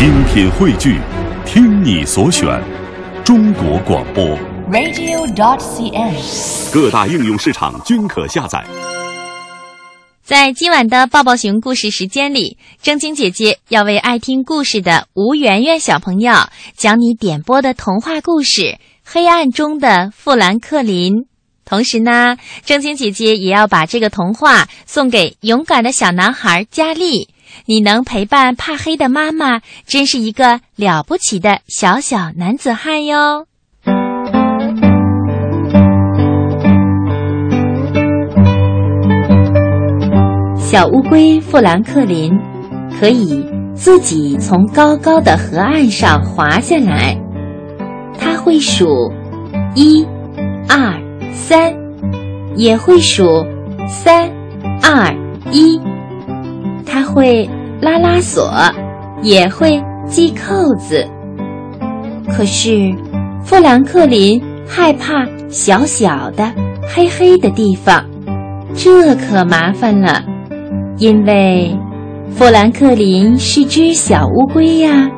[0.00, 0.98] 精品汇聚，
[1.44, 2.48] 听你所选，
[3.22, 4.24] 中国广播。
[4.72, 6.72] radio.dot.cn，。
[6.72, 8.64] 各大应用市场均可下载。
[10.24, 16.32] 在今晚的抱抱熊故事时间里，正晶姐姐要为爱听故事的吴媛媛小朋友
[16.74, 18.62] 讲你点播的童话故事
[19.04, 21.12] 《黑暗中的富兰克林》。
[21.66, 27.28] 同时呢，正晶姐姐也要把这个童话送给勇敢的小男孩佳丽。
[27.66, 33.46] 你能陪伴怕黑的妈妈，真是一个了不起的小小男子汉哟。
[40.56, 42.32] 小乌龟富兰克林
[43.00, 43.44] 可以
[43.74, 47.18] 自己从高高的河岸上滑下来。
[48.16, 48.86] 它会数
[49.74, 50.06] 一、
[50.68, 50.94] 二、
[51.32, 51.74] 三，
[52.54, 53.24] 也会数
[53.88, 54.30] 三、
[54.80, 55.12] 二、
[55.50, 55.79] 一。
[57.12, 57.48] 会
[57.80, 58.52] 拉拉锁，
[59.22, 61.06] 也会系扣子。
[62.28, 62.94] 可是，
[63.42, 66.52] 富兰克林害怕小小的、
[66.94, 68.04] 黑黑的地方，
[68.74, 70.22] 这可麻烦了。
[70.98, 71.76] 因为
[72.30, 75.08] 富兰克林是只小乌龟呀，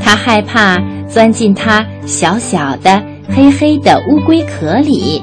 [0.00, 5.22] 它害怕钻进它小小的、黑黑的乌龟壳里，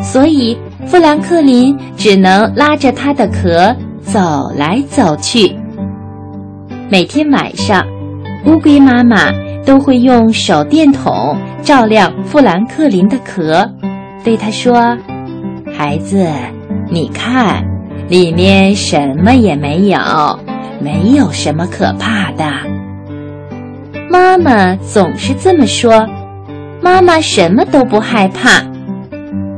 [0.00, 3.74] 所以富兰克林只能拉着它的壳
[4.10, 5.54] 走来走去。
[6.90, 7.86] 每天晚上，
[8.46, 9.30] 乌龟妈妈
[9.66, 13.70] 都会用手电筒照亮富兰克林的壳，
[14.24, 14.96] 对他说
[15.76, 16.26] ：“孩子，
[16.90, 17.62] 你看。”
[18.08, 19.98] 里面什么也没有，
[20.80, 22.44] 没有什么可怕的。
[24.08, 26.08] 妈妈总是这么说，
[26.80, 28.64] 妈妈什么都不害怕。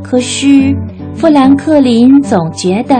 [0.03, 0.77] 可是
[1.15, 2.97] 富兰克林总觉得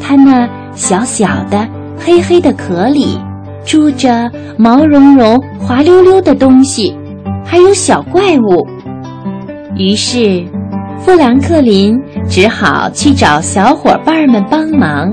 [0.00, 0.48] 他那
[0.78, 3.18] 小小的、黑黑的壳里
[3.66, 6.96] 住着毛茸茸、滑溜溜的东西，
[7.44, 8.66] 还有小怪物。
[9.76, 10.46] 于是。
[11.00, 11.96] 富兰克林
[12.28, 15.08] 只好去找小伙伴们帮忙。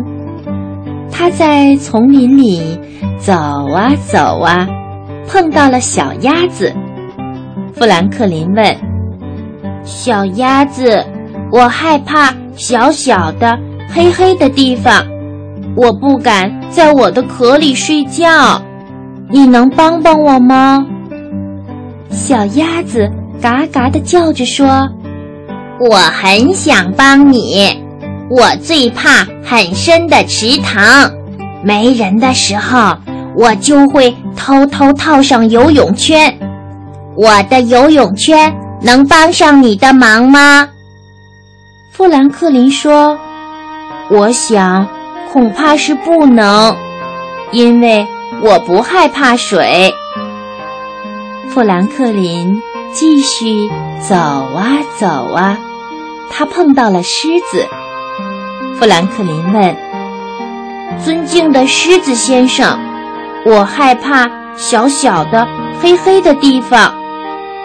[1.12, 2.78] 他在丛林里
[3.20, 4.68] 走啊走啊，
[5.28, 6.74] 碰到了小鸭子。
[7.74, 8.76] 富兰克林问
[9.86, 11.06] ：“小鸭子，
[11.52, 13.58] 我害怕小小的、
[13.94, 15.06] 黑黑的地方，
[15.76, 18.62] 我不敢在我的壳里睡觉，
[19.30, 20.86] 你能帮帮我吗？”
[22.12, 23.10] 小鸭子
[23.42, 24.88] 嘎嘎地叫着说。
[25.78, 27.84] 我很想帮你，
[28.30, 31.12] 我最怕很深的池塘，
[31.62, 32.96] 没人的时候，
[33.36, 36.34] 我就会偷偷套上游泳圈。
[37.18, 40.70] 我的游泳圈能帮上你的忙吗？
[41.92, 43.18] 富兰克林说
[44.10, 44.88] ：“我想
[45.36, 46.78] 恐怕是不能，
[47.52, 48.08] 因为
[48.40, 49.94] 我不害怕水。”
[51.52, 52.62] 富兰克林
[52.94, 53.70] 继续
[54.00, 55.58] 走啊走啊。
[56.32, 57.68] 他碰到了狮子。
[58.80, 59.76] 富兰克林问
[61.04, 62.80] ：“尊敬的狮子先生，
[63.46, 65.46] 我害怕小小的、
[65.82, 66.96] 黑黑的地方，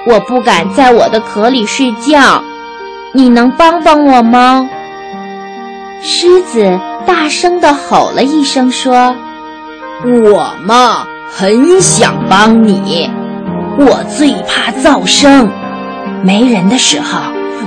[0.09, 2.43] 我不敢在我的壳里睡觉，
[3.13, 4.69] 你能帮帮我吗？”
[6.03, 9.15] 狮子大声地吼了一声，说
[10.05, 13.11] ：“我嘛，很想帮你，
[13.79, 15.51] 我最怕噪声，
[16.23, 17.19] 没人的时候。”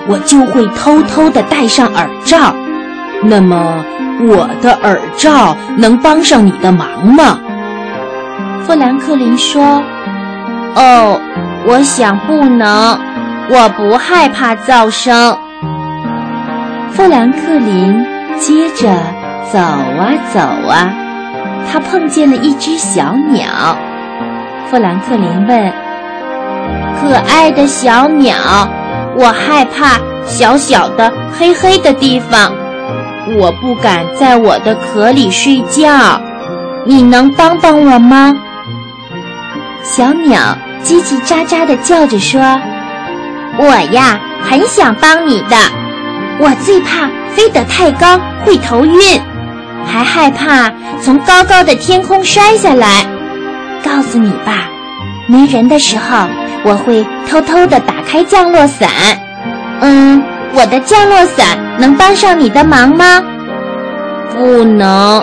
[0.06, 2.54] 我就会偷偷地戴上耳罩，
[3.24, 3.86] 那么
[4.28, 7.40] 我的耳罩能帮上你的忙吗？
[8.66, 9.82] 富兰克林说
[10.76, 11.22] ：“哦，
[11.66, 13.00] 我想不能，
[13.50, 15.38] 我不害怕噪声。”
[16.92, 18.06] 富兰克林
[18.38, 18.90] 接着
[19.54, 20.92] 走啊走啊，
[21.72, 23.78] 他碰见了一只小鸟。
[24.66, 25.74] 富兰克林问
[27.00, 28.34] ：“可爱的小鸟。”
[29.16, 32.52] 我害怕小小的、黑黑的地方，
[33.38, 36.20] 我不敢在我的壳里睡觉。
[36.84, 38.36] 你能帮帮我吗？
[39.84, 42.42] 小鸟叽叽喳喳地叫着说
[43.60, 45.56] ：“我呀，很想帮你的。
[46.40, 49.22] 我最怕飞得太高会头晕，
[49.86, 50.72] 还害怕
[51.02, 53.06] 从高高的天空摔下来。
[53.84, 54.70] 告诉你吧，
[55.28, 56.28] 没人的时候。”
[56.66, 58.90] 我会偷偷地打开降落伞，
[59.82, 60.24] 嗯，
[60.56, 61.46] 我的降落伞
[61.78, 63.22] 能帮上你的忙吗？
[64.32, 65.22] 不能，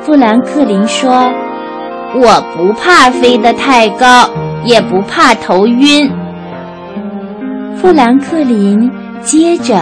[0.00, 1.30] 富兰克林说
[2.16, 4.30] ：“我不怕飞得太高，
[4.64, 6.10] 也不怕头晕。”
[7.76, 8.90] 富兰克林
[9.20, 9.74] 接着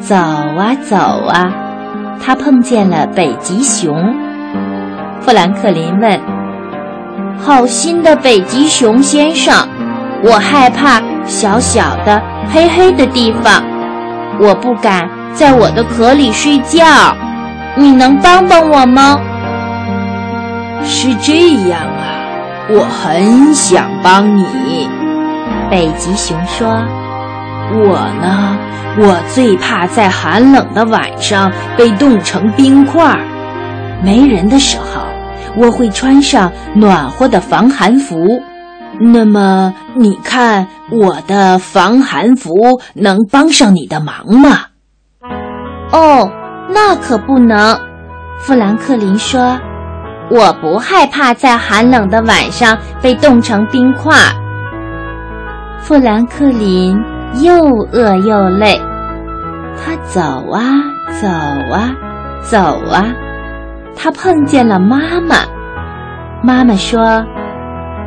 [0.00, 1.50] 走啊走啊，
[2.20, 3.96] 他碰见了北极熊。
[5.20, 6.20] 富兰克林问
[7.38, 9.54] ：“好心的北极熊先生，
[10.22, 12.22] 我害怕小小的
[12.52, 13.62] 黑黑的地方，
[14.40, 16.84] 我不敢在我的壳里睡觉。
[17.76, 19.18] 你能帮帮我吗？”
[20.82, 22.06] 是这样啊，
[22.70, 24.88] 我很想帮你。
[25.68, 26.80] 北极熊说
[27.74, 28.56] ：“我呢，
[28.98, 33.18] 我最怕在寒冷的晚上被冻成冰块儿。
[34.02, 35.02] 没人的时候，
[35.56, 38.16] 我会穿上暖和的防寒服。
[39.00, 42.52] 那么，你看我的防寒服
[42.94, 44.66] 能帮上你的忙吗
[45.92, 46.30] ？”“哦，
[46.72, 47.78] 那可不能。”
[48.38, 49.58] 富兰克林说。
[50.28, 54.12] 我不害怕在寒冷的晚上被冻成冰块。
[55.78, 57.00] 富兰克林
[57.34, 57.54] 又
[57.92, 58.80] 饿又累，
[59.76, 60.20] 他走
[60.50, 60.62] 啊
[61.20, 61.28] 走
[61.72, 61.94] 啊
[62.42, 62.58] 走
[62.90, 63.04] 啊，
[63.96, 65.36] 他碰见了妈妈。
[66.42, 67.24] 妈妈说：“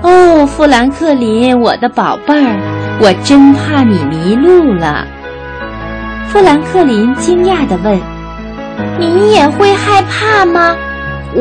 [0.01, 2.57] 哦，富兰克林，我的宝贝儿，
[3.01, 5.05] 我真怕你迷路了。”
[6.27, 7.99] 富兰克林惊讶地问
[8.99, 10.75] ：“你也会害怕吗？”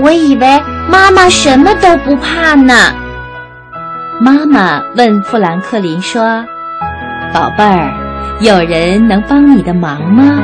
[0.02, 2.74] 我以为妈妈什么都不怕呢。
[4.20, 6.44] 妈妈问富兰克林说
[7.32, 10.42] ：“宝贝儿，有人能帮你的忙吗？”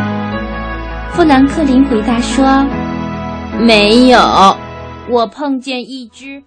[1.12, 2.64] 富兰克林回答说
[3.58, 4.18] ：“没有，
[5.08, 6.44] 我碰见一只。”